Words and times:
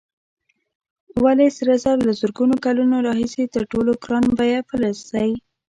ولې 1.23 1.47
سره 1.57 1.73
زر 1.83 1.97
له 2.07 2.13
زرګونو 2.19 2.55
کلونو 2.65 2.95
راهیسې 3.07 3.43
تر 3.53 3.63
ټولو 3.71 3.91
ګران 4.03 4.25
بیه 4.37 4.59
فلز 4.69 4.99
دی؟ 5.11 5.31